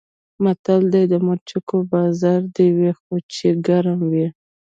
[0.43, 4.27] متل دی: د مرچکو بازار دې وي خو چې ګرم وي.